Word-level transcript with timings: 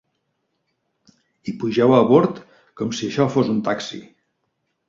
I 1.51 1.53
pugeu 1.63 1.95
a 1.97 2.01
bord 2.13 2.41
com 2.81 2.97
si 3.01 3.11
això 3.11 3.31
fos 3.37 3.55
un 3.55 3.63
taxi. 3.69 4.05